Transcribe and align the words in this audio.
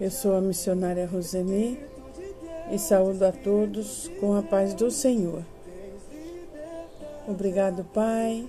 Eu 0.00 0.10
sou 0.10 0.34
a 0.34 0.40
missionária 0.40 1.06
Roseni 1.06 1.78
e 2.72 2.78
saúdo 2.78 3.24
a 3.24 3.32
todos 3.32 4.10
com 4.18 4.34
a 4.34 4.42
paz 4.42 4.74
do 4.74 4.90
Senhor. 4.90 5.44
Obrigado, 7.28 7.84
Pai, 7.94 8.48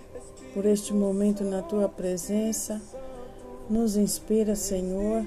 por 0.54 0.66
este 0.66 0.94
momento 0.94 1.44
na 1.44 1.62
tua 1.62 1.88
presença. 1.88 2.82
Nos 3.70 3.96
inspira, 3.96 4.56
Senhor, 4.56 5.24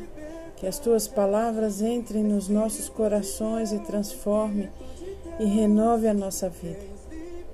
que 0.57 0.67
as 0.67 0.79
tuas 0.79 1.07
palavras 1.07 1.81
entrem 1.81 2.25
nos 2.25 2.49
nossos 2.49 2.89
corações 2.89 3.73
e 3.73 3.79
transforme 3.79 4.69
e 5.39 5.45
renove 5.45 6.09
a 6.09 6.15
nossa 6.15 6.49
vida. 6.49 6.97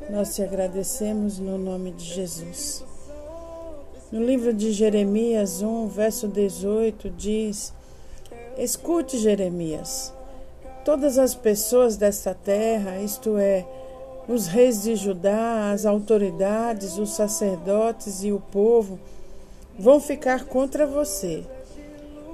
Nós 0.08 0.34
te 0.34 0.42
agradecemos 0.42 1.38
no 1.38 1.58
nome 1.58 1.90
de 1.92 2.04
Jesus. 2.04 2.84
No 4.12 4.22
livro 4.22 4.52
de 4.52 4.72
Jeremias 4.72 5.62
1, 5.62 5.88
verso 5.88 6.28
18, 6.28 7.08
diz: 7.08 7.72
Escute, 8.58 9.16
Jeremias, 9.16 10.12
todas 10.84 11.16
as 11.16 11.34
pessoas 11.34 11.96
desta 11.96 12.34
terra, 12.34 12.98
isto 12.98 13.38
é, 13.38 13.64
os 14.28 14.48
reis 14.48 14.82
de 14.82 14.96
Judá, 14.96 15.70
as 15.72 15.86
autoridades, 15.86 16.98
os 16.98 17.14
sacerdotes 17.14 18.22
e 18.22 18.30
o 18.30 18.38
povo, 18.38 19.00
vão 19.78 19.98
ficar 19.98 20.44
contra 20.44 20.86
você. 20.86 21.42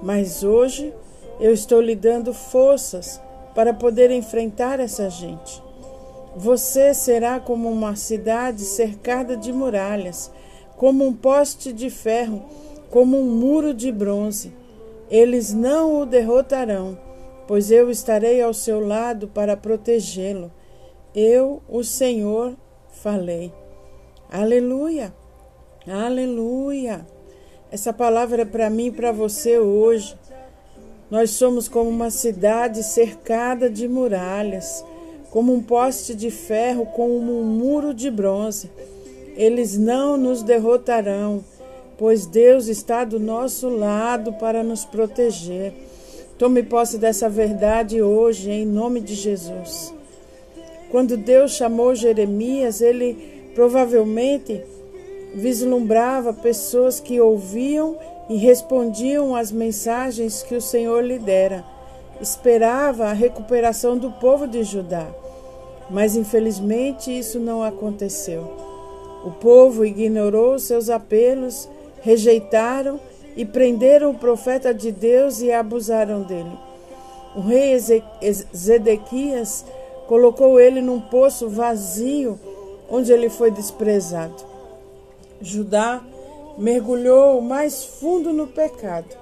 Mas 0.03 0.43
hoje 0.43 0.93
eu 1.39 1.53
estou 1.53 1.81
lhe 1.81 1.95
dando 1.95 2.35
forças 2.35 3.21
para 3.55 3.73
poder 3.73 4.11
enfrentar 4.11 4.81
essa 4.81 5.09
gente. 5.09 5.63
Você 6.35 6.93
será 6.93 7.39
como 7.39 7.71
uma 7.71 7.95
cidade 7.95 8.63
cercada 8.63 9.37
de 9.37 9.53
muralhas, 9.53 10.33
como 10.79 11.05
um 11.05 11.13
poste 11.13 11.73
de 11.73 11.91
ferro, 11.91 12.45
como 12.89 13.19
um 13.19 13.25
muro 13.25 13.75
de 13.75 13.91
bronze. 13.91 14.53
Eles 15.11 15.53
não 15.53 16.01
o 16.01 16.07
derrotarão, 16.07 16.97
pois 17.49 17.71
eu 17.73 17.91
estarei 17.91 18.41
ao 18.41 18.55
seu 18.55 18.79
lado 18.79 19.27
para 19.27 19.57
protegê-lo. 19.57 20.53
Eu, 21.13 21.61
o 21.69 21.83
Senhor, 21.83 22.55
falei. 22.93 23.53
Aleluia! 24.31 25.13
Aleluia! 25.85 27.05
Essa 27.73 27.93
palavra 27.93 28.43
é 28.43 28.45
para 28.45 28.71
mim 28.71 28.87
e 28.87 28.93
para 28.93 29.11
você 29.11 29.59
hoje. 29.59 30.17
Nós 31.11 31.31
somos 31.31 31.69
como 31.69 31.91
uma 31.91 32.11
cidade 32.11 32.85
cercada 32.85 33.69
de 33.69 33.89
muralhas, 33.89 34.85
como 35.31 35.53
um 35.53 35.63
poste 35.63 36.15
de 36.15 36.31
ferro, 36.31 36.87
como 36.87 37.41
um 37.41 37.45
muro 37.45 37.93
de 37.93 38.11
bronze. 38.11 38.71
Eles 39.39 39.79
não 39.79 40.19
nos 40.19 40.43
derrotarão 40.43 41.43
pois 41.99 42.27
Deus 42.27 42.69
está 42.69 43.05
do 43.05 43.19
nosso 43.19 43.69
lado 43.69 44.33
para 44.35 44.63
nos 44.63 44.85
proteger. 44.85 45.75
Tome 46.39 46.63
posse 46.63 46.97
dessa 46.97 47.29
verdade 47.29 48.01
hoje, 48.01 48.49
em 48.49 48.65
nome 48.65 49.01
de 49.01 49.17
Jesus. 49.17 49.93
Quando 50.93 51.17
Deus 51.17 51.53
chamou 51.53 51.97
Jeremias, 51.97 52.81
ele 52.81 53.51
provavelmente 53.53 54.63
vislumbrava 55.35 56.33
pessoas 56.33 57.01
que 57.01 57.21
ouviam 57.21 57.99
e 58.31 58.37
respondiam 58.37 59.35
às 59.35 59.51
mensagens 59.51 60.43
que 60.45 60.55
o 60.55 60.63
Senhor 60.63 61.05
lhe 61.05 61.19
dera. 61.19 61.65
Esperava 62.21 63.07
a 63.07 63.13
recuperação 63.13 63.99
do 63.99 64.13
povo 64.13 64.47
de 64.47 64.63
Judá. 64.63 65.07
Mas 65.91 66.15
infelizmente 66.15 67.11
isso 67.11 67.41
não 67.41 67.63
aconteceu. 67.63 68.68
O 69.25 69.31
povo 69.31 69.85
ignorou 69.85 70.59
seus 70.59 70.89
apelos 70.89 71.69
rejeitaram 72.01 73.01
e 73.37 73.45
prenderam 73.45 74.11
o 74.11 74.19
profeta 74.19 74.73
de 74.73 74.91
Deus 74.91 75.41
e 75.41 75.53
abusaram 75.53 76.23
dele. 76.23 76.59
O 77.37 77.41
rei 77.41 77.77
Zedequias 78.57 79.65
colocou 80.07 80.59
ele 80.59 80.81
num 80.81 81.01
poço 81.01 81.49
vazio 81.49 82.39
onde 82.91 83.13
ele 83.13 83.29
foi 83.29 83.51
desprezado. 83.51 84.43
Judá 85.41 86.03
mergulhou 86.57 87.41
mais 87.41 87.85
fundo 87.85 88.33
no 88.33 88.47
pecado 88.47 89.17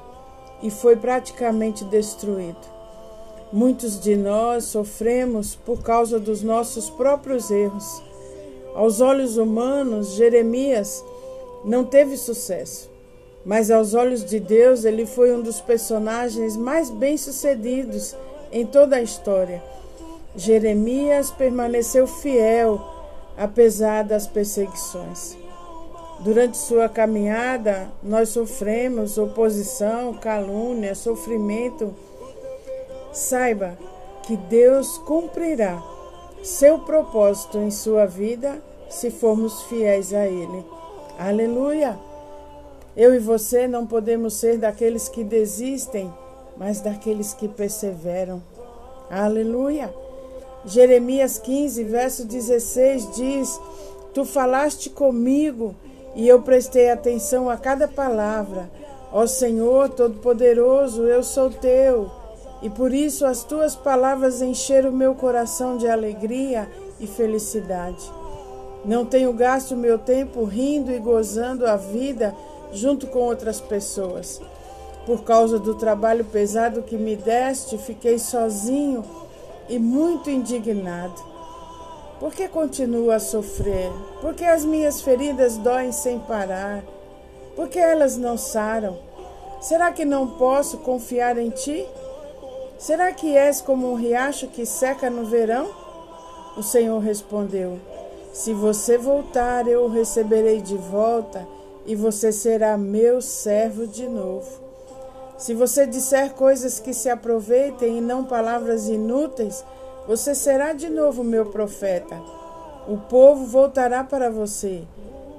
e 0.62 0.70
foi 0.70 0.96
praticamente 0.96 1.84
destruído. 1.84 2.76
Muitos 3.52 4.00
de 4.00 4.16
nós 4.16 4.64
sofremos 4.64 5.54
por 5.54 5.82
causa 5.82 6.18
dos 6.18 6.42
nossos 6.42 6.88
próprios 6.88 7.50
erros. 7.50 8.02
Aos 8.76 9.00
olhos 9.00 9.38
humanos, 9.38 10.16
Jeremias 10.16 11.02
não 11.64 11.82
teve 11.82 12.14
sucesso, 12.14 12.90
mas 13.42 13.70
aos 13.70 13.94
olhos 13.94 14.22
de 14.22 14.38
Deus 14.38 14.84
ele 14.84 15.06
foi 15.06 15.34
um 15.34 15.40
dos 15.40 15.62
personagens 15.62 16.58
mais 16.58 16.90
bem-sucedidos 16.90 18.14
em 18.52 18.66
toda 18.66 18.96
a 18.96 19.02
história. 19.02 19.64
Jeremias 20.36 21.30
permaneceu 21.30 22.06
fiel 22.06 22.78
apesar 23.34 24.04
das 24.04 24.26
perseguições. 24.26 25.38
Durante 26.20 26.58
sua 26.58 26.86
caminhada, 26.86 27.88
nós 28.02 28.28
sofremos 28.28 29.16
oposição, 29.16 30.12
calúnia, 30.12 30.94
sofrimento. 30.94 31.94
Saiba 33.10 33.78
que 34.26 34.36
Deus 34.36 34.98
cumprirá 34.98 35.82
seu 36.46 36.78
propósito 36.78 37.58
em 37.58 37.72
sua 37.72 38.06
vida 38.06 38.62
se 38.88 39.10
formos 39.10 39.62
fiéis 39.62 40.14
a 40.14 40.26
Ele. 40.26 40.64
Aleluia! 41.18 41.98
Eu 42.96 43.12
e 43.12 43.18
você 43.18 43.66
não 43.66 43.84
podemos 43.84 44.34
ser 44.34 44.56
daqueles 44.56 45.08
que 45.08 45.24
desistem, 45.24 46.08
mas 46.56 46.80
daqueles 46.80 47.34
que 47.34 47.48
perseveram. 47.48 48.40
Aleluia! 49.10 49.92
Jeremias 50.64 51.36
15, 51.36 51.82
verso 51.82 52.24
16 52.24 53.16
diz: 53.16 53.60
Tu 54.14 54.24
falaste 54.24 54.88
comigo 54.88 55.74
e 56.14 56.28
eu 56.28 56.42
prestei 56.42 56.90
atenção 56.90 57.50
a 57.50 57.56
cada 57.56 57.88
palavra. 57.88 58.70
Ó 59.12 59.26
Senhor 59.26 59.88
Todo-Poderoso, 59.88 61.02
eu 61.02 61.24
sou 61.24 61.50
teu, 61.50 62.08
e 62.62 62.70
por 62.70 62.92
isso 62.92 63.26
as 63.26 63.44
tuas 63.44 63.76
palavras 63.76 64.40
encheram 64.40 64.90
o 64.90 64.96
meu 64.96 65.14
coração 65.14 65.76
de 65.76 65.88
alegria 65.88 66.68
e 66.98 67.06
felicidade. 67.06 68.10
Não 68.84 69.04
tenho 69.04 69.32
gasto 69.32 69.76
meu 69.76 69.98
tempo 69.98 70.44
rindo 70.44 70.92
e 70.92 70.98
gozando 70.98 71.66
a 71.66 71.76
vida 71.76 72.34
junto 72.72 73.06
com 73.08 73.18
outras 73.18 73.60
pessoas. 73.60 74.40
Por 75.04 75.22
causa 75.22 75.58
do 75.58 75.74
trabalho 75.74 76.24
pesado 76.24 76.82
que 76.82 76.96
me 76.96 77.16
deste, 77.16 77.78
fiquei 77.78 78.18
sozinho 78.18 79.04
e 79.68 79.78
muito 79.78 80.30
indignado. 80.30 81.20
Por 82.18 82.32
que 82.32 82.48
continuo 82.48 83.10
a 83.10 83.18
sofrer? 83.18 83.92
Por 84.20 84.34
que 84.34 84.44
as 84.44 84.64
minhas 84.64 85.00
feridas 85.00 85.56
doem 85.58 85.92
sem 85.92 86.18
parar? 86.18 86.82
Por 87.54 87.68
que 87.68 87.78
elas 87.78 88.16
não 88.16 88.38
saram? 88.38 88.98
Será 89.60 89.92
que 89.92 90.04
não 90.04 90.26
posso 90.26 90.78
confiar 90.78 91.36
em 91.38 91.50
ti? 91.50 91.86
Será 92.78 93.12
que 93.12 93.36
és 93.36 93.60
como 93.60 93.90
um 93.90 93.94
riacho 93.94 94.48
que 94.48 94.66
seca 94.66 95.08
no 95.08 95.24
verão? 95.24 95.68
O 96.56 96.62
Senhor 96.62 96.98
respondeu: 96.98 97.78
se 98.36 98.52
você 98.52 98.98
voltar, 98.98 99.66
eu 99.66 99.84
o 99.84 99.88
receberei 99.88 100.60
de 100.60 100.76
volta 100.76 101.48
e 101.86 101.96
você 101.96 102.30
será 102.30 102.76
meu 102.76 103.22
servo 103.22 103.86
de 103.86 104.06
novo. 104.06 104.60
Se 105.38 105.54
você 105.54 105.86
disser 105.86 106.34
coisas 106.34 106.78
que 106.78 106.92
se 106.92 107.08
aproveitem 107.08 107.96
e 107.96 108.00
não 108.00 108.24
palavras 108.24 108.88
inúteis, 108.88 109.64
você 110.06 110.34
será 110.34 110.74
de 110.74 110.90
novo 110.90 111.24
meu 111.24 111.46
profeta. 111.46 112.20
O 112.86 112.98
povo 112.98 113.46
voltará 113.46 114.04
para 114.04 114.30
você, 114.30 114.82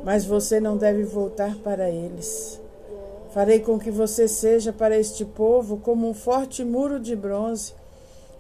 mas 0.03 0.25
você 0.25 0.59
não 0.59 0.75
deve 0.75 1.03
voltar 1.03 1.55
para 1.57 1.87
eles. 1.89 2.59
Farei 3.37 3.59
com 3.59 3.77
que 3.77 3.91
você 3.91 4.27
seja 4.27 4.73
para 4.73 4.97
este 4.97 5.23
povo 5.23 5.77
como 5.77 6.09
um 6.09 6.13
forte 6.15 6.63
muro 6.63 6.99
de 6.99 7.15
bronze. 7.15 7.75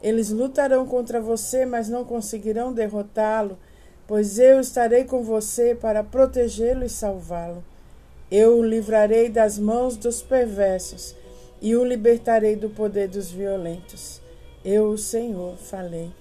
Eles 0.01 0.31
lutarão 0.31 0.87
contra 0.87 1.21
você, 1.21 1.67
mas 1.67 1.87
não 1.87 2.03
conseguirão 2.03 2.73
derrotá-lo 2.73 3.59
pois 4.07 4.39
eu 4.39 4.59
estarei 4.61 5.03
com 5.03 5.21
você 5.21 5.75
para 5.75 6.03
protegê-lo 6.03 6.85
e 6.85 6.89
salvá-lo. 6.89 7.63
Eu 8.31 8.57
o 8.57 8.63
livrarei 8.63 9.29
das 9.29 9.59
mãos 9.59 9.97
dos 9.97 10.21
perversos 10.21 11.13
e 11.61 11.75
o 11.75 11.83
libertarei 11.83 12.55
do 12.55 12.69
poder 12.69 13.09
dos 13.09 13.29
violentos. 13.29 14.21
Eu, 14.63 14.89
o 14.89 14.97
Senhor, 14.97 15.57
falei. 15.57 16.11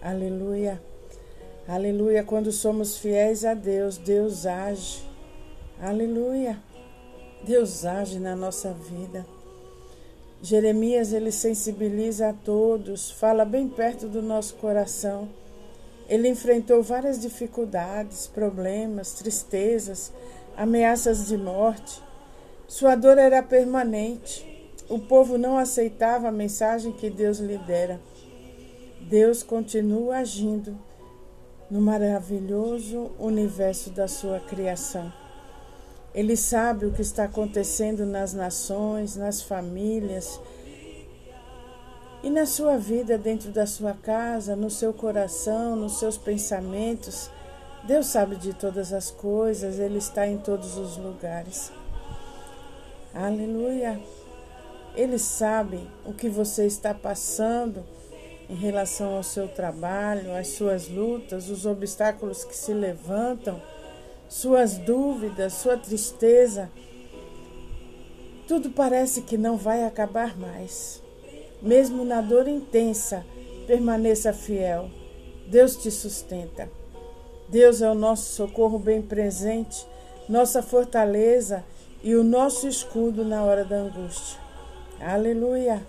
Aleluia. 0.00 0.80
Aleluia. 1.66 2.22
Quando 2.22 2.52
somos 2.52 2.98
fiéis 2.98 3.44
a 3.44 3.54
Deus, 3.54 3.96
Deus 3.96 4.46
age. 4.46 5.02
Aleluia. 5.80 6.58
Deus 7.44 7.84
age 7.84 8.18
na 8.18 8.34
nossa 8.34 8.72
vida. 8.72 9.26
Jeremias 10.42 11.12
ele 11.12 11.32
sensibiliza 11.32 12.30
a 12.30 12.32
todos, 12.32 13.10
fala 13.10 13.44
bem 13.44 13.68
perto 13.68 14.06
do 14.06 14.20
nosso 14.20 14.54
coração 14.54 15.28
ele 16.08 16.28
enfrentou 16.28 16.82
várias 16.82 17.20
dificuldades, 17.20 18.26
problemas, 18.26 19.14
tristezas, 19.14 20.12
ameaças 20.56 21.26
de 21.26 21.36
morte. 21.36 22.02
Sua 22.68 22.94
dor 22.94 23.16
era 23.16 23.42
permanente. 23.42 24.44
O 24.88 24.98
povo 24.98 25.38
não 25.38 25.56
aceitava 25.56 26.28
a 26.28 26.32
mensagem 26.32 26.92
que 26.92 27.08
Deus 27.08 27.38
lhe 27.38 27.56
dera. 27.56 27.98
Deus 29.00 29.42
continua 29.42 30.18
agindo 30.18 30.76
no 31.70 31.80
maravilhoso 31.80 33.10
universo 33.18 33.90
da 33.90 34.06
sua 34.06 34.40
criação. 34.40 35.10
Ele 36.14 36.36
sabe 36.36 36.86
o 36.86 36.92
que 36.92 37.02
está 37.02 37.24
acontecendo 37.24 38.06
nas 38.06 38.32
nações, 38.32 39.16
nas 39.16 39.42
famílias 39.42 40.40
e 42.22 42.30
na 42.30 42.46
sua 42.46 42.78
vida, 42.78 43.18
dentro 43.18 43.50
da 43.50 43.66
sua 43.66 43.92
casa, 43.92 44.54
no 44.54 44.70
seu 44.70 44.92
coração, 44.92 45.74
nos 45.74 45.98
seus 45.98 46.16
pensamentos. 46.16 47.28
Deus 47.82 48.06
sabe 48.06 48.36
de 48.36 48.54
todas 48.54 48.92
as 48.92 49.10
coisas, 49.10 49.78
Ele 49.78 49.98
está 49.98 50.26
em 50.26 50.38
todos 50.38 50.78
os 50.78 50.96
lugares. 50.96 51.72
Aleluia! 53.12 54.00
Ele 54.94 55.18
sabe 55.18 55.90
o 56.04 56.12
que 56.12 56.28
você 56.28 56.66
está 56.66 56.94
passando 56.94 57.84
em 58.48 58.54
relação 58.54 59.16
ao 59.16 59.22
seu 59.22 59.48
trabalho, 59.48 60.34
às 60.34 60.48
suas 60.48 60.88
lutas, 60.88 61.48
os 61.48 61.66
obstáculos 61.66 62.44
que 62.44 62.56
se 62.56 62.72
levantam, 62.72 63.60
suas 64.28 64.78
dúvidas, 64.78 65.54
sua 65.54 65.76
tristeza. 65.76 66.70
Tudo 68.46 68.70
parece 68.70 69.22
que 69.22 69.38
não 69.38 69.56
vai 69.56 69.84
acabar 69.84 70.38
mais. 70.38 71.02
Mesmo 71.62 72.04
na 72.04 72.20
dor 72.20 72.46
intensa, 72.48 73.24
permaneça 73.66 74.32
fiel. 74.32 74.90
Deus 75.46 75.76
te 75.76 75.90
sustenta. 75.90 76.70
Deus 77.48 77.82
é 77.82 77.90
o 77.90 77.94
nosso 77.94 78.32
socorro 78.32 78.78
bem 78.78 79.02
presente, 79.02 79.86
nossa 80.28 80.62
fortaleza 80.62 81.64
e 82.02 82.14
o 82.14 82.24
nosso 82.24 82.66
escudo 82.66 83.24
na 83.24 83.42
hora 83.44 83.64
da 83.64 83.76
angústia. 83.76 84.40
Aleluia! 85.00 85.82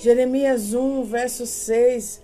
Jeremias 0.00 0.74
1, 0.74 1.04
verso 1.04 1.46
6. 1.46 2.22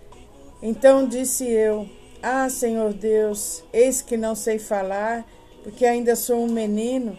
Então 0.63 1.07
disse 1.07 1.49
eu: 1.49 1.89
Ah, 2.22 2.50
Senhor 2.50 2.93
Deus, 2.93 3.64
eis 3.72 4.02
que 4.02 4.14
não 4.14 4.34
sei 4.34 4.58
falar, 4.58 5.25
porque 5.62 5.87
ainda 5.87 6.14
sou 6.14 6.44
um 6.44 6.49
menino. 6.49 7.19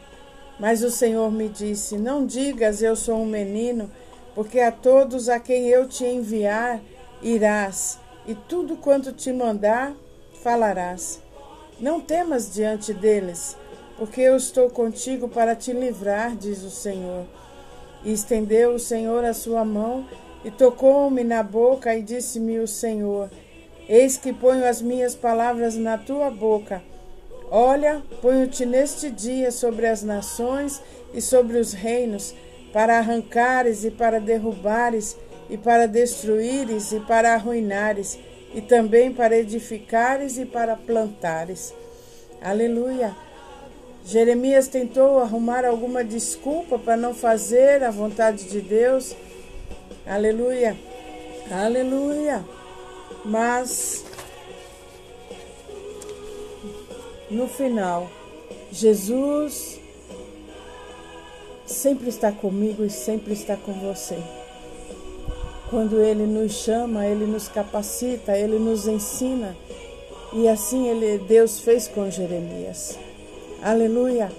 Mas 0.59 0.83
o 0.83 0.91
Senhor 0.91 1.31
me 1.31 1.49
disse: 1.49 1.97
Não 1.97 2.23
digas 2.23 2.83
eu 2.83 2.95
sou 2.95 3.17
um 3.17 3.25
menino, 3.25 3.89
porque 4.35 4.59
a 4.59 4.71
todos 4.71 5.27
a 5.27 5.39
quem 5.39 5.67
eu 5.67 5.87
te 5.87 6.05
enviar 6.05 6.79
irás, 7.19 7.97
e 8.27 8.35
tudo 8.35 8.77
quanto 8.77 9.11
te 9.11 9.33
mandar 9.33 9.95
falarás. 10.43 11.19
Não 11.79 11.99
temas 11.99 12.53
diante 12.53 12.93
deles, 12.93 13.57
porque 13.97 14.21
eu 14.21 14.35
estou 14.35 14.69
contigo 14.69 15.27
para 15.27 15.55
te 15.55 15.73
livrar, 15.73 16.35
diz 16.35 16.61
o 16.61 16.69
Senhor. 16.69 17.25
E 18.03 18.13
estendeu 18.13 18.75
o 18.75 18.79
Senhor 18.79 19.25
a 19.25 19.33
sua 19.33 19.65
mão 19.65 20.05
e 20.45 20.51
tocou-me 20.51 21.23
na 21.23 21.41
boca 21.41 21.95
e 21.95 22.03
disse-me 22.03 22.59
o 22.59 22.67
Senhor: 22.67 23.31
Eis 23.91 24.15
que 24.15 24.31
ponho 24.31 24.65
as 24.65 24.81
minhas 24.81 25.13
palavras 25.13 25.75
na 25.75 25.97
tua 25.97 26.31
boca. 26.31 26.81
Olha, 27.51 28.01
ponho-te 28.21 28.65
neste 28.65 29.11
dia 29.11 29.51
sobre 29.51 29.85
as 29.85 30.01
nações 30.01 30.81
e 31.13 31.19
sobre 31.19 31.57
os 31.57 31.73
reinos, 31.73 32.33
para 32.71 32.97
arrancares 32.97 33.83
e 33.83 33.91
para 33.91 34.21
derrubares, 34.21 35.17
e 35.49 35.57
para 35.57 35.85
destruíres 35.85 36.93
e 36.93 37.01
para 37.01 37.33
arruinares, 37.33 38.17
e 38.55 38.61
também 38.61 39.11
para 39.11 39.37
edificares 39.37 40.37
e 40.37 40.45
para 40.45 40.77
plantares. 40.77 41.73
Aleluia! 42.41 43.13
Jeremias 44.05 44.69
tentou 44.69 45.19
arrumar 45.19 45.65
alguma 45.65 46.01
desculpa 46.01 46.79
para 46.79 46.95
não 46.95 47.13
fazer 47.13 47.83
a 47.83 47.91
vontade 47.91 48.45
de 48.45 48.61
Deus 48.61 49.13
Aleluia. 50.05 50.75
Aleluia. 51.51 52.43
Mas 53.23 54.03
no 57.29 57.47
final, 57.47 58.09
Jesus 58.71 59.79
sempre 61.65 62.09
está 62.09 62.31
comigo 62.31 62.83
e 62.83 62.89
sempre 62.89 63.33
está 63.33 63.55
com 63.55 63.73
você. 63.73 64.17
Quando 65.69 66.01
Ele 66.01 66.25
nos 66.25 66.51
chama, 66.51 67.05
Ele 67.05 67.25
nos 67.25 67.47
capacita, 67.47 68.37
Ele 68.37 68.59
nos 68.59 68.87
ensina. 68.87 69.55
E 70.33 70.47
assim 70.47 70.87
ele, 70.87 71.17
Deus 71.19 71.59
fez 71.59 71.87
com 71.87 72.09
Jeremias. 72.09 72.97
Aleluia. 73.61 74.31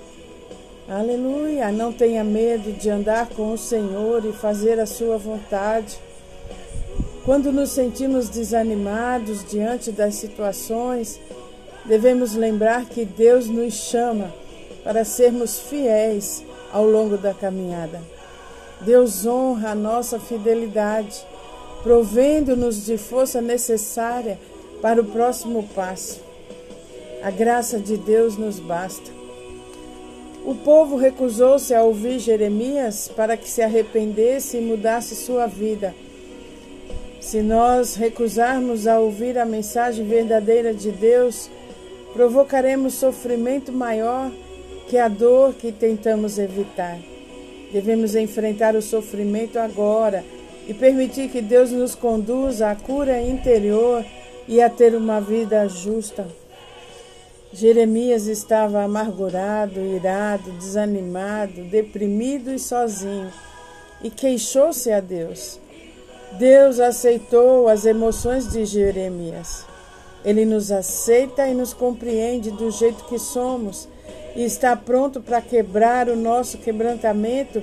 Aleluia! 0.88 1.70
Não 1.70 1.92
tenha 1.92 2.24
medo 2.24 2.72
de 2.72 2.90
andar 2.90 3.28
com 3.28 3.52
o 3.52 3.58
Senhor 3.58 4.24
e 4.24 4.32
fazer 4.32 4.80
a 4.80 4.86
sua 4.86 5.16
vontade. 5.16 5.98
Quando 7.24 7.52
nos 7.52 7.70
sentimos 7.70 8.28
desanimados 8.28 9.44
diante 9.48 9.92
das 9.92 10.16
situações, 10.16 11.20
devemos 11.84 12.34
lembrar 12.34 12.86
que 12.86 13.04
Deus 13.04 13.46
nos 13.46 13.74
chama 13.74 14.34
para 14.82 15.04
sermos 15.04 15.60
fiéis 15.60 16.42
ao 16.72 16.84
longo 16.84 17.16
da 17.16 17.32
caminhada. 17.32 18.02
Deus 18.80 19.24
honra 19.24 19.70
a 19.70 19.74
nossa 19.74 20.18
fidelidade, 20.18 21.24
provendo-nos 21.84 22.84
de 22.84 22.98
força 22.98 23.40
necessária 23.40 24.36
para 24.80 25.00
o 25.00 25.04
próximo 25.04 25.68
passo. 25.76 26.20
A 27.22 27.30
graça 27.30 27.78
de 27.78 27.96
Deus 27.96 28.36
nos 28.36 28.58
basta. 28.58 29.12
O 30.44 30.56
povo 30.56 30.96
recusou-se 30.96 31.72
a 31.72 31.84
ouvir 31.84 32.18
Jeremias 32.18 33.08
para 33.14 33.36
que 33.36 33.48
se 33.48 33.62
arrependesse 33.62 34.56
e 34.56 34.60
mudasse 34.60 35.14
sua 35.14 35.46
vida. 35.46 35.94
Se 37.22 37.40
nós 37.40 37.94
recusarmos 37.94 38.88
a 38.88 38.98
ouvir 38.98 39.38
a 39.38 39.46
mensagem 39.46 40.04
verdadeira 40.04 40.74
de 40.74 40.90
Deus, 40.90 41.48
provocaremos 42.12 42.94
sofrimento 42.94 43.72
maior 43.72 44.30
que 44.88 44.98
a 44.98 45.06
dor 45.06 45.54
que 45.54 45.70
tentamos 45.70 46.36
evitar. 46.36 46.98
Devemos 47.72 48.16
enfrentar 48.16 48.74
o 48.74 48.82
sofrimento 48.82 49.60
agora 49.60 50.24
e 50.66 50.74
permitir 50.74 51.30
que 51.30 51.40
Deus 51.40 51.70
nos 51.70 51.94
conduza 51.94 52.68
à 52.68 52.74
cura 52.74 53.22
interior 53.22 54.04
e 54.48 54.60
a 54.60 54.68
ter 54.68 54.92
uma 54.96 55.20
vida 55.20 55.66
justa. 55.68 56.26
Jeremias 57.52 58.26
estava 58.26 58.82
amargurado, 58.82 59.78
irado, 59.78 60.50
desanimado, 60.58 61.62
deprimido 61.64 62.52
e 62.52 62.58
sozinho, 62.58 63.32
e 64.02 64.10
queixou-se 64.10 64.90
a 64.90 64.98
Deus. 64.98 65.60
Deus 66.38 66.80
aceitou 66.80 67.68
as 67.68 67.84
emoções 67.84 68.50
de 68.50 68.64
Jeremias. 68.64 69.64
Ele 70.24 70.44
nos 70.44 70.70
aceita 70.70 71.46
e 71.46 71.54
nos 71.54 71.74
compreende 71.74 72.50
do 72.50 72.70
jeito 72.70 73.04
que 73.04 73.18
somos 73.18 73.88
e 74.34 74.44
está 74.44 74.74
pronto 74.74 75.20
para 75.20 75.42
quebrar 75.42 76.08
o 76.08 76.16
nosso 76.16 76.58
quebrantamento, 76.58 77.62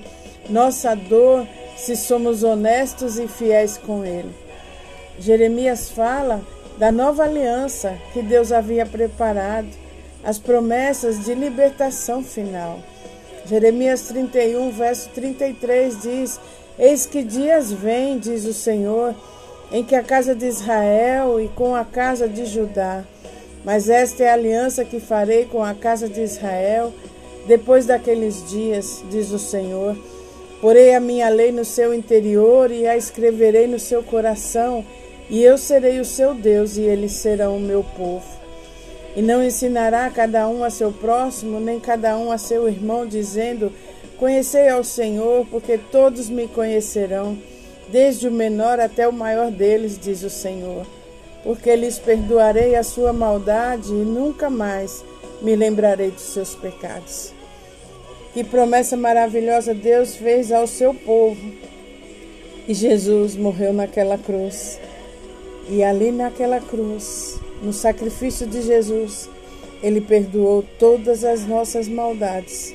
nossa 0.50 0.96
dor, 0.96 1.48
se 1.78 1.96
somos 1.96 2.44
honestos 2.44 3.18
e 3.18 3.28
fiéis 3.28 3.78
com 3.78 4.04
Ele. 4.04 4.34
Jeremias 5.18 5.90
fala 5.90 6.42
da 6.78 6.92
nova 6.92 7.24
aliança 7.24 7.98
que 8.14 8.22
Deus 8.22 8.52
havia 8.52 8.86
preparado, 8.86 9.70
as 10.24 10.38
promessas 10.38 11.24
de 11.26 11.34
libertação 11.34 12.24
final. 12.24 12.80
Jeremias 13.46 14.02
31, 14.04 14.72
verso 14.72 15.10
33 15.10 16.02
diz: 16.02 16.40
Eis 16.80 17.06
que 17.06 17.22
dias 17.22 17.74
vêm, 17.74 18.18
diz 18.18 18.46
o 18.46 18.54
Senhor, 18.54 19.14
em 19.70 19.84
que 19.84 19.94
a 19.94 20.02
casa 20.02 20.34
de 20.34 20.46
Israel 20.46 21.38
e 21.42 21.50
com 21.50 21.76
a 21.76 21.84
casa 21.84 22.26
de 22.26 22.46
Judá. 22.46 23.04
Mas 23.66 23.90
esta 23.90 24.24
é 24.24 24.30
a 24.30 24.34
aliança 24.34 24.86
que 24.86 24.98
farei 24.98 25.44
com 25.44 25.62
a 25.62 25.74
casa 25.74 26.08
de 26.08 26.22
Israel 26.22 26.94
depois 27.46 27.86
daqueles 27.86 28.50
dias, 28.50 29.04
diz 29.12 29.30
o 29.32 29.40
Senhor. 29.40 29.98
Porei 30.62 30.96
a 30.96 31.02
minha 31.02 31.28
lei 31.28 31.52
no 31.52 31.66
seu 31.66 31.94
interior 31.94 32.72
e 32.72 32.88
a 32.88 32.96
escreverei 32.96 33.68
no 33.68 33.80
seu 33.80 34.02
coração 34.02 34.86
e 35.30 35.44
eu 35.44 35.58
serei 35.58 36.00
o 36.00 36.06
seu 36.06 36.34
Deus 36.34 36.78
e 36.78 36.82
eles 36.82 37.12
serão 37.12 37.58
o 37.58 37.62
meu 37.62 37.84
povo. 37.84 38.38
E 39.16 39.22
não 39.22 39.44
ensinará 39.44 40.10
cada 40.10 40.48
um 40.48 40.63
a 40.63 40.70
seu 40.70 40.92
próximo, 40.92 41.60
nem 41.60 41.80
cada 41.80 42.18
um 42.18 42.32
a 42.32 42.38
seu 42.38 42.68
irmão, 42.68 43.06
dizendo: 43.06 43.72
Conhecei 44.18 44.70
ao 44.70 44.84
Senhor, 44.84 45.46
porque 45.50 45.78
todos 45.78 46.30
me 46.30 46.48
conhecerão, 46.48 47.38
desde 47.89 48.28
o 48.28 48.32
menor 48.32 48.80
até 48.80 49.08
o 49.08 49.13
maior 49.13 49.50
deles, 49.50 49.98
diz 49.98 50.24
o 50.24 50.30
Senhor. 50.30 50.86
Porque 51.44 51.75
lhes 51.75 51.98
perdoarei 51.98 52.75
a 52.75 52.84
sua 52.84 53.13
maldade 53.13 53.89
e 53.89 54.06
nunca 54.06 54.50
mais 54.50 55.04
me 55.42 55.56
lembrarei 55.56 56.12
dos 56.12 56.34
seus 56.34 56.54
pecados. 56.54 57.34
Que 58.34 58.44
promessa 58.44 58.96
maravilhosa 58.96 59.74
Deus 59.74 60.16
fez 60.16 60.51
ao 60.51 60.68
seu 60.68 60.94
povo. 60.94 61.39
E 62.68 62.74
Jesus 62.74 63.36
morreu 63.36 63.74
naquela 63.74 64.18
cruz 64.18 64.80
e 65.70 65.84
ali 65.84 66.12
naquela 66.12 66.60
cruz, 66.60 67.39
no 67.62 67.74
sacrifício 67.74 68.48
de 68.48 68.62
Jesus, 68.62 69.30
ele 69.82 70.01
perdoou 70.01 70.63
todas 70.78 71.24
as 71.24 71.46
nossas 71.46 71.88
maldades. 71.88 72.74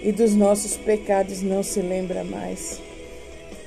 e 0.00 0.12
dos 0.12 0.32
nossos 0.32 0.76
pecados 0.76 1.42
não 1.42 1.60
se 1.60 1.80
lembra 1.80 2.22
mais. 2.22 2.80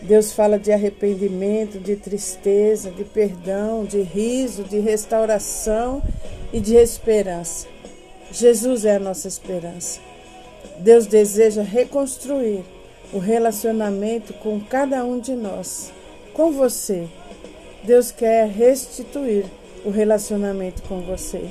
Deus 0.01 0.31
fala 0.31 0.57
de 0.57 0.71
arrependimento, 0.71 1.77
de 1.77 1.95
tristeza, 1.95 2.89
de 2.89 3.03
perdão, 3.03 3.83
de 3.83 4.01
riso, 4.01 4.63
de 4.63 4.79
restauração 4.79 6.01
e 6.53 6.59
de 6.59 6.75
esperança. 6.75 7.67
Jesus 8.31 8.85
é 8.85 8.95
a 8.95 8.99
nossa 8.99 9.27
esperança. 9.27 9.99
Deus 10.79 11.05
deseja 11.05 11.61
reconstruir 11.61 12.63
o 13.13 13.19
relacionamento 13.19 14.33
com 14.35 14.59
cada 14.59 15.03
um 15.03 15.19
de 15.19 15.33
nós, 15.33 15.91
com 16.33 16.51
você. 16.51 17.07
Deus 17.83 18.09
quer 18.09 18.47
restituir 18.47 19.45
o 19.85 19.89
relacionamento 19.89 20.81
com 20.83 21.01
você. 21.01 21.49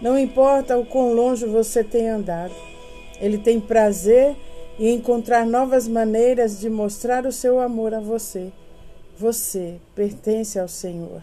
Não 0.00 0.18
importa 0.18 0.76
o 0.76 0.84
quão 0.84 1.12
longe 1.12 1.46
você 1.46 1.82
tenha 1.82 2.16
andado, 2.16 2.54
Ele 3.20 3.38
tem 3.38 3.60
prazer 3.60 4.36
em 4.78 4.94
encontrar 4.94 5.46
novas 5.46 5.86
maneiras 5.86 6.58
de 6.58 6.68
mostrar 6.68 7.26
o 7.26 7.32
seu 7.32 7.60
amor 7.60 7.94
a 7.94 8.00
você. 8.00 8.52
Você 9.16 9.80
pertence 9.94 10.58
ao 10.58 10.68
Senhor. 10.68 11.22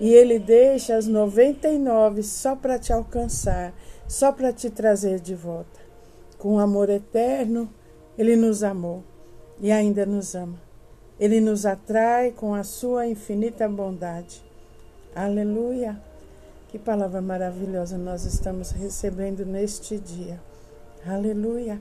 E 0.00 0.12
Ele 0.12 0.38
deixa 0.38 0.96
as 0.96 1.06
99 1.06 2.22
só 2.22 2.56
para 2.56 2.78
te 2.78 2.92
alcançar, 2.92 3.74
só 4.08 4.32
para 4.32 4.52
te 4.52 4.70
trazer 4.70 5.20
de 5.20 5.34
volta. 5.34 5.80
Com 6.38 6.58
amor 6.58 6.90
eterno, 6.90 7.68
Ele 8.18 8.36
nos 8.36 8.62
amou 8.62 9.02
e 9.60 9.70
ainda 9.70 10.04
nos 10.04 10.34
ama. 10.34 10.60
Ele 11.18 11.40
nos 11.40 11.64
atrai 11.64 12.30
com 12.30 12.54
a 12.54 12.62
sua 12.62 13.06
infinita 13.06 13.66
bondade. 13.68 14.45
Aleluia! 15.16 15.98
Que 16.68 16.78
palavra 16.78 17.22
maravilhosa 17.22 17.96
nós 17.96 18.26
estamos 18.26 18.70
recebendo 18.70 19.46
neste 19.46 19.96
dia. 19.96 20.38
Aleluia! 21.06 21.80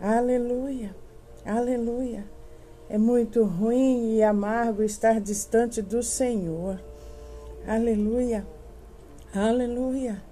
Aleluia! 0.00 0.94
Aleluia! 1.44 2.24
É 2.88 2.96
muito 2.96 3.42
ruim 3.42 4.14
e 4.14 4.22
amargo 4.22 4.84
estar 4.84 5.20
distante 5.20 5.82
do 5.82 6.04
Senhor. 6.04 6.80
Aleluia! 7.66 8.46
Aleluia! 9.34 10.22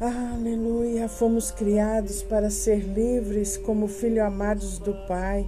Aleluia! 0.00 1.10
Fomos 1.10 1.50
criados 1.50 2.22
para 2.22 2.48
ser 2.48 2.78
livres 2.84 3.58
como 3.58 3.86
filhos 3.86 4.24
amados 4.24 4.78
do 4.78 4.94
Pai. 5.06 5.46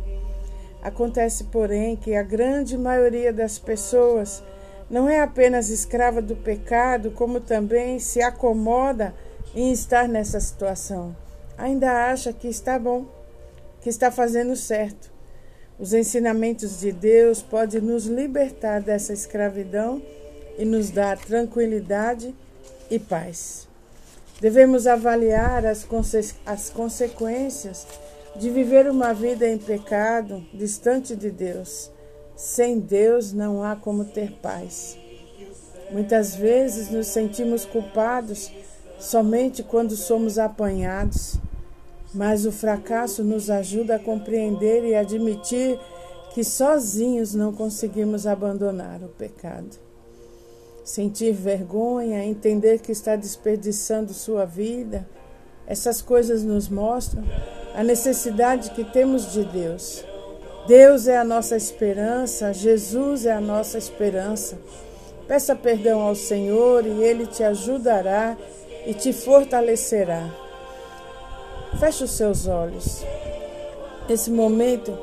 Acontece, 0.82 1.44
porém, 1.44 1.96
que 1.96 2.14
a 2.14 2.22
grande 2.22 2.76
maioria 2.76 3.32
das 3.32 3.58
pessoas 3.58 4.44
não 4.90 5.08
é 5.08 5.20
apenas 5.20 5.70
escrava 5.70 6.20
do 6.20 6.36
pecado, 6.36 7.10
como 7.10 7.40
também 7.40 7.98
se 7.98 8.20
acomoda 8.20 9.14
em 9.54 9.72
estar 9.72 10.08
nessa 10.08 10.38
situação. 10.40 11.16
Ainda 11.56 12.08
acha 12.10 12.32
que 12.32 12.48
está 12.48 12.78
bom, 12.78 13.06
que 13.80 13.88
está 13.88 14.10
fazendo 14.10 14.56
certo. 14.56 15.12
Os 15.78 15.92
ensinamentos 15.92 16.80
de 16.80 16.92
Deus 16.92 17.42
podem 17.42 17.80
nos 17.80 18.06
libertar 18.06 18.80
dessa 18.80 19.12
escravidão 19.12 20.02
e 20.56 20.64
nos 20.64 20.90
dar 20.90 21.18
tranquilidade 21.18 22.34
e 22.90 22.98
paz. 22.98 23.66
Devemos 24.40 24.86
avaliar 24.86 25.64
as, 25.64 25.84
conse 25.84 26.34
as 26.44 26.70
consequências 26.70 27.86
de 28.36 28.50
viver 28.50 28.88
uma 28.88 29.12
vida 29.12 29.48
em 29.48 29.58
pecado, 29.58 30.44
distante 30.52 31.14
de 31.14 31.30
Deus. 31.30 31.90
Sem 32.36 32.80
Deus 32.80 33.32
não 33.32 33.62
há 33.62 33.76
como 33.76 34.04
ter 34.04 34.32
paz. 34.42 34.98
Muitas 35.90 36.34
vezes 36.34 36.90
nos 36.90 37.06
sentimos 37.06 37.64
culpados 37.64 38.50
somente 38.98 39.62
quando 39.62 39.96
somos 39.96 40.38
apanhados, 40.38 41.36
mas 42.12 42.46
o 42.46 42.52
fracasso 42.52 43.22
nos 43.22 43.50
ajuda 43.50 43.96
a 43.96 43.98
compreender 43.98 44.84
e 44.84 44.94
admitir 44.94 45.78
que 46.32 46.42
sozinhos 46.42 47.34
não 47.34 47.52
conseguimos 47.52 48.26
abandonar 48.26 49.02
o 49.02 49.08
pecado 49.08 49.84
sentir 50.84 51.32
vergonha, 51.32 52.24
entender 52.24 52.78
que 52.78 52.92
está 52.92 53.16
desperdiçando 53.16 54.12
sua 54.12 54.44
vida. 54.44 55.08
Essas 55.66 56.02
coisas 56.02 56.44
nos 56.44 56.68
mostram 56.68 57.24
a 57.74 57.82
necessidade 57.82 58.70
que 58.70 58.84
temos 58.84 59.32
de 59.32 59.44
Deus. 59.44 60.04
Deus 60.66 61.06
é 61.06 61.18
a 61.18 61.24
nossa 61.24 61.56
esperança, 61.56 62.52
Jesus 62.52 63.26
é 63.26 63.32
a 63.32 63.40
nossa 63.40 63.76
esperança. 63.76 64.58
Peça 65.28 65.54
perdão 65.54 66.00
ao 66.00 66.14
Senhor 66.14 66.86
e 66.86 67.02
Ele 67.02 67.26
te 67.26 67.42
ajudará 67.42 68.36
e 68.86 68.94
te 68.94 69.12
fortalecerá. 69.12 70.30
Feche 71.78 72.04
os 72.04 72.12
seus 72.12 72.46
olhos. 72.46 73.04
Nesse 74.08 74.30
momento, 74.30 74.96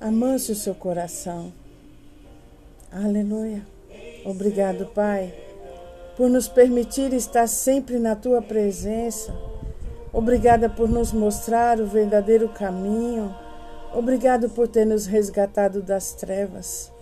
amance 0.00 0.52
o 0.52 0.56
seu 0.56 0.74
coração. 0.74 1.52
Aleluia. 2.92 3.62
Obrigado, 4.24 4.86
Pai, 4.86 5.34
por 6.16 6.28
nos 6.28 6.46
permitir 6.46 7.12
estar 7.12 7.48
sempre 7.48 7.98
na 7.98 8.14
tua 8.14 8.40
presença. 8.40 9.32
Obrigada 10.12 10.68
por 10.68 10.88
nos 10.88 11.10
mostrar 11.12 11.80
o 11.80 11.86
verdadeiro 11.86 12.48
caminho. 12.50 13.34
Obrigado 13.94 14.50
por 14.50 14.68
ter 14.68 14.84
nos 14.84 15.06
resgatado 15.06 15.82
das 15.82 16.12
trevas. 16.12 16.92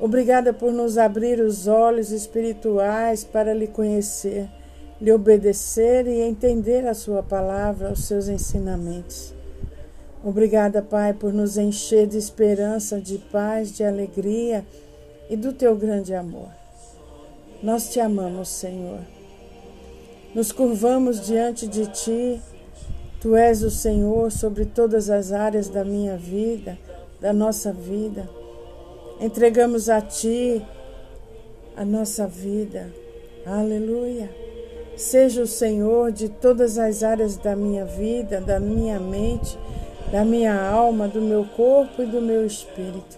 Obrigada 0.00 0.52
por 0.52 0.72
nos 0.72 0.96
abrir 0.96 1.40
os 1.40 1.66
olhos 1.66 2.10
espirituais 2.10 3.24
para 3.24 3.52
lhe 3.52 3.66
conhecer, 3.66 4.48
lhe 5.00 5.12
obedecer 5.12 6.06
e 6.06 6.20
entender 6.20 6.86
a 6.86 6.94
sua 6.94 7.22
palavra, 7.22 7.92
os 7.92 8.04
seus 8.04 8.28
ensinamentos. 8.28 9.34
Obrigada, 10.24 10.80
Pai, 10.80 11.12
por 11.12 11.32
nos 11.32 11.58
encher 11.58 12.06
de 12.06 12.16
esperança, 12.16 13.00
de 13.00 13.18
paz, 13.18 13.72
de 13.72 13.84
alegria 13.84 14.64
e 15.28 15.36
do 15.36 15.52
teu 15.52 15.76
grande 15.76 16.14
amor. 16.14 16.48
Nós 17.62 17.90
te 17.90 18.00
amamos, 18.00 18.48
Senhor. 18.48 19.17
Nos 20.34 20.52
curvamos 20.52 21.26
diante 21.26 21.66
de 21.66 21.86
ti. 21.86 22.40
Tu 23.20 23.34
és 23.34 23.62
o 23.62 23.70
Senhor 23.70 24.30
sobre 24.30 24.64
todas 24.64 25.10
as 25.10 25.32
áreas 25.32 25.68
da 25.68 25.84
minha 25.84 26.16
vida, 26.16 26.78
da 27.20 27.32
nossa 27.32 27.72
vida. 27.72 28.28
Entregamos 29.20 29.88
a 29.88 30.00
ti 30.00 30.64
a 31.76 31.84
nossa 31.84 32.26
vida. 32.26 32.92
Aleluia. 33.44 34.30
Seja 34.96 35.42
o 35.42 35.46
Senhor 35.46 36.12
de 36.12 36.28
todas 36.28 36.78
as 36.78 37.02
áreas 37.02 37.36
da 37.36 37.56
minha 37.56 37.84
vida, 37.84 38.40
da 38.40 38.60
minha 38.60 39.00
mente, 39.00 39.58
da 40.12 40.24
minha 40.24 40.60
alma, 40.60 41.08
do 41.08 41.20
meu 41.20 41.44
corpo 41.56 42.02
e 42.02 42.06
do 42.06 42.20
meu 42.20 42.44
espírito. 42.44 43.16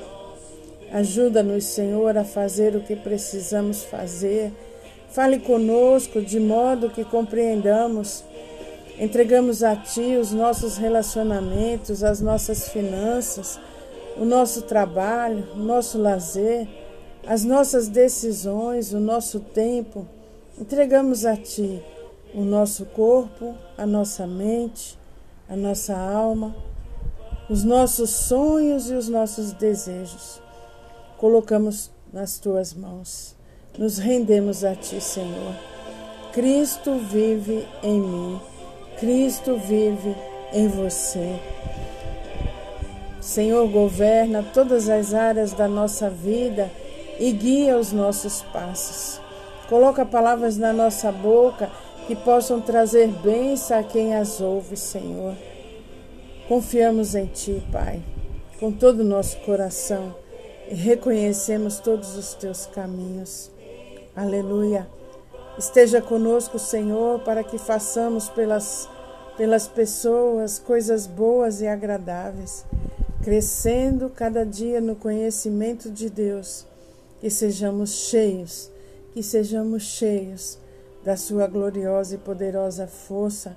Ajuda-nos, 0.92 1.64
Senhor, 1.64 2.16
a 2.16 2.24
fazer 2.24 2.76
o 2.76 2.80
que 2.80 2.96
precisamos 2.96 3.82
fazer. 3.82 4.52
Fale 5.10 5.38
conosco 5.40 6.20
de 6.20 6.38
modo 6.38 6.90
que 6.90 7.04
compreendamos. 7.04 8.24
Entregamos 8.98 9.62
a 9.62 9.76
Ti 9.76 10.16
os 10.16 10.32
nossos 10.32 10.76
relacionamentos, 10.76 12.04
as 12.04 12.20
nossas 12.20 12.68
finanças, 12.68 13.58
o 14.16 14.24
nosso 14.24 14.62
trabalho, 14.62 15.48
o 15.54 15.58
nosso 15.58 15.98
lazer, 15.98 16.68
as 17.26 17.44
nossas 17.44 17.88
decisões, 17.88 18.92
o 18.92 19.00
nosso 19.00 19.40
tempo. 19.40 20.06
Entregamos 20.58 21.24
a 21.24 21.36
Ti 21.36 21.82
o 22.32 22.42
nosso 22.42 22.84
corpo, 22.86 23.54
a 23.76 23.84
nossa 23.84 24.26
mente, 24.26 24.98
a 25.48 25.56
nossa 25.56 25.96
alma, 25.96 26.54
os 27.48 27.64
nossos 27.64 28.10
sonhos 28.10 28.90
e 28.90 28.94
os 28.94 29.08
nossos 29.08 29.52
desejos 29.52 30.40
colocamos 31.20 31.90
nas 32.10 32.38
tuas 32.38 32.72
mãos. 32.72 33.39
Nos 33.78 33.98
rendemos 33.98 34.64
a 34.64 34.74
ti, 34.74 35.00
Senhor. 35.00 35.54
Cristo 36.32 36.96
vive 36.96 37.66
em 37.82 38.00
mim. 38.00 38.40
Cristo 38.98 39.56
vive 39.56 40.14
em 40.52 40.68
você. 40.68 41.38
Senhor, 43.20 43.68
governa 43.68 44.42
todas 44.42 44.88
as 44.88 45.14
áreas 45.14 45.52
da 45.52 45.68
nossa 45.68 46.10
vida 46.10 46.70
e 47.18 47.30
guia 47.30 47.76
os 47.76 47.92
nossos 47.92 48.42
passos. 48.42 49.20
Coloca 49.68 50.04
palavras 50.04 50.56
na 50.56 50.72
nossa 50.72 51.12
boca 51.12 51.70
que 52.06 52.16
possam 52.16 52.60
trazer 52.60 53.06
bênção 53.06 53.78
a 53.78 53.82
quem 53.84 54.16
as 54.16 54.40
ouve, 54.40 54.76
Senhor. 54.76 55.36
Confiamos 56.48 57.14
em 57.14 57.26
Ti, 57.26 57.62
Pai, 57.70 58.02
com 58.58 58.72
todo 58.72 59.00
o 59.00 59.04
nosso 59.04 59.36
coração 59.38 60.12
e 60.68 60.74
reconhecemos 60.74 61.78
todos 61.78 62.16
os 62.16 62.34
teus 62.34 62.66
caminhos. 62.66 63.50
Aleluia. 64.14 64.88
Esteja 65.56 66.02
conosco, 66.02 66.58
Senhor, 66.58 67.20
para 67.20 67.44
que 67.44 67.58
façamos 67.58 68.28
pelas, 68.28 68.88
pelas 69.36 69.68
pessoas 69.68 70.58
coisas 70.58 71.06
boas 71.06 71.60
e 71.60 71.68
agradáveis, 71.68 72.64
crescendo 73.22 74.10
cada 74.10 74.44
dia 74.44 74.80
no 74.80 74.96
conhecimento 74.96 75.88
de 75.90 76.10
Deus, 76.10 76.66
que 77.20 77.30
sejamos 77.30 77.90
cheios, 77.90 78.70
que 79.12 79.22
sejamos 79.22 79.84
cheios 79.84 80.58
da 81.04 81.16
Sua 81.16 81.46
gloriosa 81.46 82.16
e 82.16 82.18
poderosa 82.18 82.88
força 82.88 83.56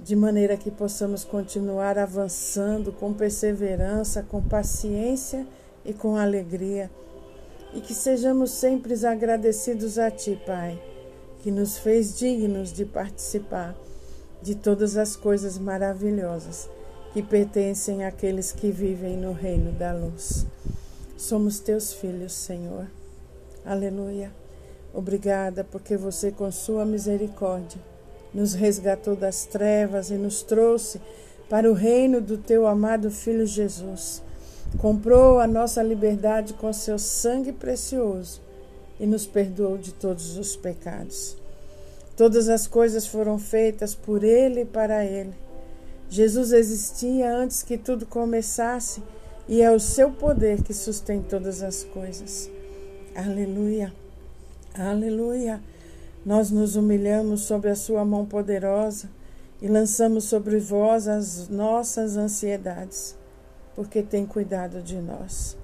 de 0.00 0.16
maneira 0.16 0.56
que 0.56 0.70
possamos 0.70 1.24
continuar 1.24 1.98
avançando 1.98 2.90
com 2.90 3.12
perseverança, 3.12 4.22
com 4.22 4.42
paciência 4.42 5.46
e 5.84 5.92
com 5.92 6.16
alegria, 6.16 6.90
e 7.74 7.80
que 7.80 7.92
sejamos 7.92 8.52
sempre 8.52 8.94
agradecidos 9.04 9.98
a 9.98 10.10
Ti, 10.10 10.40
Pai, 10.46 10.80
que 11.42 11.50
nos 11.50 11.76
fez 11.76 12.16
dignos 12.18 12.72
de 12.72 12.84
participar 12.84 13.76
de 14.40 14.54
todas 14.54 14.96
as 14.96 15.16
coisas 15.16 15.58
maravilhosas 15.58 16.68
que 17.12 17.22
pertencem 17.22 18.04
àqueles 18.04 18.50
que 18.50 18.70
vivem 18.70 19.16
no 19.16 19.32
reino 19.32 19.72
da 19.72 19.92
luz. 19.92 20.46
Somos 21.16 21.58
teus 21.58 21.92
filhos, 21.92 22.32
Senhor. 22.32 22.86
Aleluia. 23.64 24.32
Obrigada 24.92 25.64
porque 25.64 25.96
você, 25.96 26.32
com 26.32 26.50
sua 26.50 26.84
misericórdia, 26.84 27.80
nos 28.34 28.54
resgatou 28.54 29.14
das 29.14 29.44
trevas 29.44 30.10
e 30.10 30.14
nos 30.14 30.42
trouxe 30.42 31.00
para 31.48 31.70
o 31.70 31.74
reino 31.74 32.20
do 32.20 32.36
teu 32.36 32.66
amado 32.66 33.10
Filho 33.10 33.46
Jesus. 33.46 34.23
Comprou 34.78 35.38
a 35.38 35.46
nossa 35.46 35.82
liberdade 35.82 36.52
com 36.54 36.72
seu 36.72 36.98
sangue 36.98 37.52
precioso 37.52 38.40
e 38.98 39.06
nos 39.06 39.26
perdoou 39.26 39.78
de 39.78 39.92
todos 39.92 40.36
os 40.36 40.56
pecados. 40.56 41.36
Todas 42.16 42.48
as 42.48 42.66
coisas 42.66 43.06
foram 43.06 43.38
feitas 43.38 43.94
por 43.94 44.22
Ele 44.22 44.62
e 44.62 44.66
para 44.66 45.04
Ele. 45.04 45.34
Jesus 46.08 46.52
existia 46.52 47.34
antes 47.34 47.62
que 47.62 47.76
tudo 47.76 48.06
começasse 48.06 49.02
e 49.48 49.60
é 49.60 49.70
o 49.70 49.80
seu 49.80 50.10
poder 50.10 50.62
que 50.62 50.72
sustém 50.72 51.22
todas 51.22 51.62
as 51.62 51.82
coisas. 51.84 52.50
Aleluia. 53.14 53.92
Aleluia. 54.74 55.60
Nós 56.24 56.50
nos 56.50 56.76
humilhamos 56.76 57.42
sob 57.42 57.68
a 57.68 57.76
sua 57.76 58.04
mão 58.04 58.24
poderosa 58.24 59.08
e 59.60 59.68
lançamos 59.68 60.24
sobre 60.24 60.58
vós 60.58 61.06
as 61.06 61.48
nossas 61.48 62.16
ansiedades, 62.16 63.14
porque 63.74 64.02
tem 64.02 64.24
cuidado 64.26 64.82
de 64.82 64.96
nós. 64.96 65.56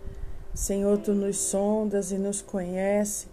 Senhor, 0.55 0.99
tu 0.99 1.15
nos 1.15 1.37
sondas 1.37 2.11
e 2.11 2.19
nos 2.19 2.43
conhece. 2.43 3.29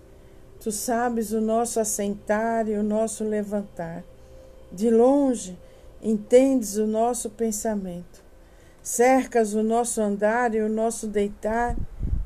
Tu 0.60 0.72
sabes 0.72 1.32
o 1.32 1.42
nosso 1.42 1.80
assentar 1.80 2.68
e 2.68 2.76
o 2.76 2.84
nosso 2.84 3.24
levantar. 3.24 4.04
De 4.72 4.90
longe 4.90 5.58
entendes 6.02 6.78
o 6.78 6.86
nosso 6.86 7.30
pensamento. 7.30 8.24
Cercas 8.82 9.54
o 9.54 9.64
nosso 9.64 10.02
andar 10.02 10.56
e 10.56 10.62
o 10.62 10.70
nosso 10.70 11.08
deitar 11.08 11.76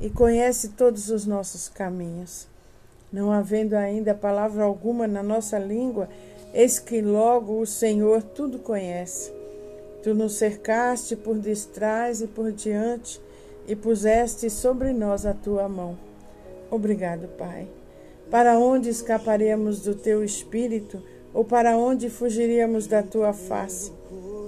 e 0.00 0.10
conhece 0.10 0.68
todos 0.70 1.10
os 1.10 1.26
nossos 1.26 1.68
caminhos. 1.68 2.46
Não 3.12 3.32
havendo 3.32 3.74
ainda 3.74 4.14
palavra 4.14 4.64
alguma 4.64 5.06
na 5.06 5.22
nossa 5.22 5.58
língua, 5.58 6.08
eis 6.54 6.78
que 6.78 7.02
logo 7.02 7.60
o 7.60 7.66
Senhor 7.66 8.22
tudo 8.22 8.58
conhece. 8.58 9.32
Tu 10.02 10.14
nos 10.14 10.34
cercaste 10.34 11.14
por 11.14 11.36
detrás 11.36 12.20
e 12.20 12.26
por 12.26 12.50
diante 12.50 13.20
e 13.68 13.76
puseste 13.76 14.50
sobre 14.50 14.92
nós 14.92 15.24
a 15.24 15.32
tua 15.32 15.68
mão. 15.68 15.96
Obrigado, 16.70 17.28
Pai. 17.38 17.68
Para 18.30 18.58
onde 18.58 18.88
escaparemos 18.88 19.80
do 19.80 19.94
teu 19.94 20.24
espírito 20.24 21.02
ou 21.32 21.44
para 21.44 21.76
onde 21.76 22.10
fugiríamos 22.10 22.86
da 22.86 23.02
tua 23.02 23.32
face? 23.32 23.92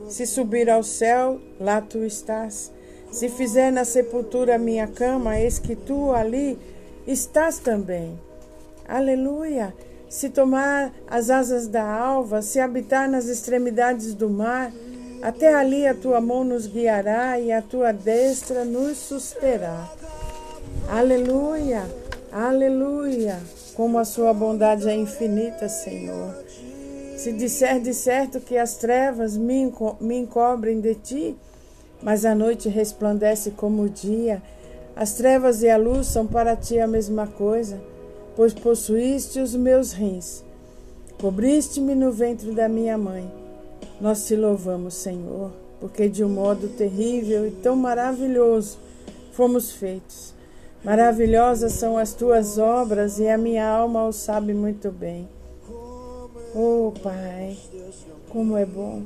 Se 0.09 0.27
subir 0.27 0.69
ao 0.69 0.83
céu, 0.83 1.41
lá 1.61 1.81
tu 1.81 1.99
estás. 2.05 2.73
Se 3.11 3.29
fizer 3.29 3.71
na 3.71 3.85
sepultura 3.85 4.59
minha 4.59 4.89
cama, 4.89 5.39
eis 5.39 5.59
que 5.59 5.77
tu 5.77 6.11
ali 6.13 6.59
estás 7.07 7.59
também. 7.59 8.19
Aleluia! 8.89 9.73
Se 10.09 10.29
tomar 10.29 10.93
as 11.07 11.31
asas 11.31 11.67
da 11.69 11.85
alva, 11.85 12.43
se 12.43 12.61
habitar 12.61 13.09
nas 13.09 13.27
extremidades 13.27 14.15
do 14.15 14.29
mar, 14.29 14.73
até 15.25 15.55
ali 15.55 15.87
a 15.87 15.95
tua 15.95 16.21
mão 16.21 16.45
nos 16.45 16.67
guiará 16.67 17.41
e 17.41 17.51
a 17.51 17.61
tua 17.61 17.93
destra 17.93 18.65
nos 18.65 18.99
susterá. 18.99 19.91
Aleluia! 20.89 21.83
Aleluia! 22.31 23.41
Como 23.75 23.99
a 23.99 24.05
sua 24.05 24.33
bondade 24.33 24.89
é 24.89 24.95
infinita, 24.95 25.69
Senhor. 25.69 26.37
Se 27.17 27.33
disser 27.33 27.81
de 27.81 27.95
certo 27.95 28.39
que 28.39 28.57
as 28.57 28.77
trevas 28.77 29.37
me, 29.37 29.63
enco 29.63 29.97
me 30.01 30.19
encobrem 30.19 30.81
de 30.81 30.95
ti, 30.95 31.37
mas 32.03 32.25
a 32.25 32.35
noite 32.35 32.69
resplandece 32.69 33.53
como 33.53 33.83
o 33.83 33.89
dia, 33.89 34.43
as 34.95 35.15
trevas 35.15 35.63
e 35.63 35.71
a 35.71 35.77
luz 35.77 36.07
são 36.07 36.27
para 36.27 36.55
ti 36.55 36.79
a 36.79 36.87
mesma 36.87 37.27
coisa 37.27 37.81
pois 38.37 38.53
possuíste 38.53 39.39
os 39.39 39.55
meus 39.55 39.93
rins, 39.93 40.43
cobriste-me 41.21 41.95
no 41.95 42.11
ventre 42.11 42.51
da 42.53 42.69
minha 42.69 42.99
mãe. 42.99 43.44
Nós 44.01 44.27
te 44.27 44.37
louvamos, 44.37 44.95
Senhor, 44.95 45.51
porque 45.81 46.09
de 46.09 46.25
um 46.25 46.29
modo 46.29 46.69
terrível 46.69 47.47
e 47.47 47.51
tão 47.51 47.77
maravilhoso 47.77 48.79
fomos 49.33 49.73
feitos. 49.73 50.35
Maravilhosas 50.85 51.73
são 51.73 51.97
as 51.97 52.13
tuas 52.13 52.59
obras 52.59 53.19
e 53.19 53.29
a 53.29 53.39
minha 53.39 53.67
alma 53.67 54.05
o 54.05 54.13
sabe 54.13 54.53
muito 54.53 54.91
bem. 54.91 55.29
Oh, 56.55 56.93
Pai, 57.03 57.57
como 58.29 58.57
é 58.57 58.67
bom, 58.67 59.03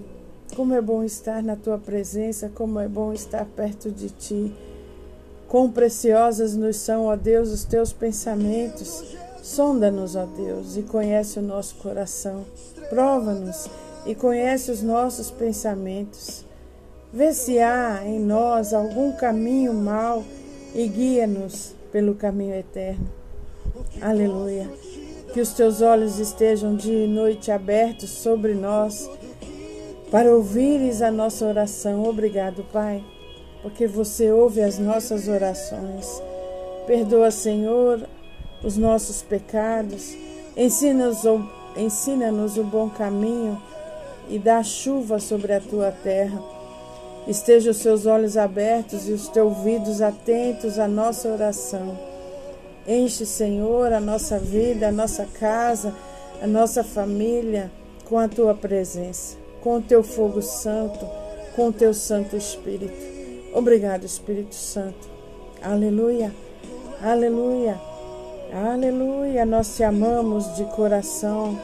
como 0.57 0.75
é 0.75 0.81
bom 0.83 1.05
estar 1.05 1.43
na 1.43 1.55
tua 1.55 1.79
presença, 1.79 2.51
como 2.53 2.81
é 2.81 2.89
bom 2.89 3.13
estar 3.13 3.45
perto 3.45 3.91
de 3.91 4.11
ti. 4.11 4.53
Quão 5.47 5.71
preciosas 5.71 6.55
nos 6.57 6.77
são, 6.77 7.07
ó 7.07 7.17
Deus, 7.17 7.51
os 7.51 7.65
teus 7.65 7.93
pensamentos. 7.93 9.17
Sonda-nos, 9.43 10.15
ó 10.15 10.27
Deus, 10.27 10.77
e 10.77 10.83
conhece 10.83 11.39
o 11.39 11.43
nosso 11.43 11.77
coração. 11.77 12.45
Prova-nos 12.91 13.71
e 14.07 14.15
conhece 14.15 14.71
os 14.71 14.83
nossos 14.83 15.31
pensamentos. 15.31 16.45
Vê 17.13 17.33
se 17.33 17.59
há 17.59 18.03
em 18.05 18.21
nós 18.21 18.73
algum 18.73 19.13
caminho 19.13 19.73
mau 19.73 20.25
e 20.75 20.87
guia-nos 20.87 21.75
pelo 21.91 22.15
caminho 22.15 22.55
eterno. 22.55 23.09
Aleluia. 24.01 24.69
Que 25.33 25.41
os 25.41 25.53
teus 25.53 25.81
olhos 25.81 26.19
estejam 26.19 26.77
dia 26.77 27.05
e 27.05 27.09
noite 27.09 27.51
abertos 27.51 28.11
sobre 28.11 28.55
nós 28.55 29.09
para 30.11 30.35
ouvires 30.35 31.03
a 31.03 31.11
nossa 31.11 31.47
oração. 31.47 32.05
Obrigado, 32.05 32.65
Pai 32.73 33.03
porque 33.63 33.87
você 33.87 34.31
ouve 34.31 34.63
as 34.63 34.79
nossas 34.79 35.29
orações. 35.29 36.23
Perdoa, 36.87 37.31
Senhor, 37.31 38.03
os 38.63 38.77
nossos 38.77 39.23
pecados. 39.23 40.17
Ensina-nos 40.57 41.25
o, 41.25 41.47
ensina 41.77 42.31
o 42.31 42.65
bom 42.65 42.89
caminho 42.89 43.61
e 44.29 44.39
dá 44.39 44.63
chuva 44.63 45.19
sobre 45.19 45.53
a 45.53 45.61
tua 45.61 45.91
terra. 45.91 46.43
Esteja 47.27 47.71
os 47.71 47.79
seus 47.79 48.07
olhos 48.07 48.37
abertos 48.37 49.09
e 49.09 49.13
os 49.13 49.29
teus 49.29 49.47
ouvidos 49.49 50.01
atentos 50.01 50.79
à 50.79 50.89
nossa 50.89 51.29
oração. 51.29 51.99
Enche, 52.87 53.27
Senhor, 53.27 53.93
a 53.93 54.01
nossa 54.01 54.39
vida, 54.39 54.89
a 54.89 54.93
nossa 54.93 55.27
casa, 55.27 55.95
a 56.43 56.47
nossa 56.47 56.83
família 56.83 57.71
com 58.09 58.19
a 58.19 58.27
tua 58.27 58.55
presença, 58.55 59.37
com 59.61 59.77
o 59.77 59.83
teu 59.83 60.03
fogo 60.03 60.41
santo, 60.41 61.07
com 61.55 61.69
o 61.69 61.73
teu 61.73 61.93
Santo 61.93 62.37
Espírito. 62.37 62.95
Obrigado, 63.53 64.05
Espírito 64.05 64.55
Santo. 64.55 65.09
Aleluia, 65.61 66.33
aleluia, 67.03 67.79
aleluia. 68.53 69.45
Nós 69.45 69.77
te 69.77 69.83
amamos 69.83 70.57
de 70.57 70.65
coração. 70.67 71.59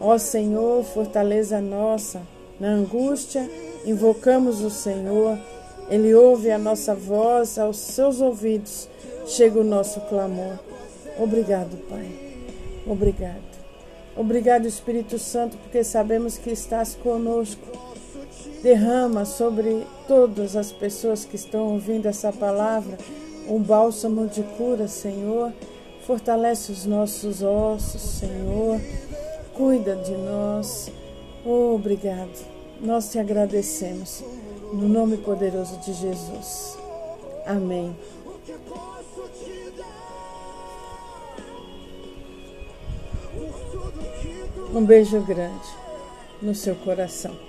Ó 0.00 0.16
Senhor, 0.18 0.84
fortaleza 0.84 1.60
nossa. 1.60 2.22
Na 2.58 2.68
angústia, 2.68 3.48
invocamos 3.84 4.60
o 4.62 4.70
Senhor. 4.70 5.38
Ele 5.90 6.14
ouve 6.14 6.50
a 6.50 6.58
nossa 6.58 6.94
voz, 6.94 7.58
aos 7.58 7.76
seus 7.76 8.20
ouvidos 8.20 8.88
chega 9.26 9.60
o 9.60 9.64
nosso 9.64 10.00
clamor. 10.02 10.58
Obrigado, 11.18 11.76
Pai. 11.88 12.08
Obrigado. 12.86 13.48
Obrigado, 14.16 14.66
Espírito 14.66 15.18
Santo, 15.18 15.56
porque 15.58 15.84
sabemos 15.84 16.36
que 16.36 16.50
estás 16.50 16.94
conosco 16.94 17.88
Derrama 18.62 19.24
sobre 19.24 19.86
todas 20.08 20.56
as 20.56 20.72
pessoas 20.72 21.24
que 21.24 21.36
estão 21.36 21.74
ouvindo 21.74 22.06
essa 22.06 22.32
palavra 22.32 22.98
um 23.48 23.62
bálsamo 23.62 24.26
de 24.26 24.42
cura, 24.42 24.88
Senhor. 24.88 25.52
Fortalece 26.06 26.72
os 26.72 26.84
nossos 26.84 27.42
ossos, 27.42 28.02
Senhor. 28.02 28.80
Cuida 29.58 29.96
de 29.96 30.12
nós. 30.12 30.88
Oh, 31.44 31.74
obrigado. 31.74 32.46
Nós 32.80 33.10
te 33.10 33.18
agradecemos. 33.18 34.22
No 34.72 34.88
nome 34.88 35.16
poderoso 35.16 35.76
de 35.78 35.94
Jesus. 35.94 36.78
Amém. 37.44 37.96
Um 44.72 44.84
beijo 44.84 45.20
grande 45.22 45.68
no 46.40 46.54
seu 46.54 46.76
coração. 46.76 47.47